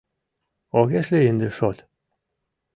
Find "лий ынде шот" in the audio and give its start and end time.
1.13-1.77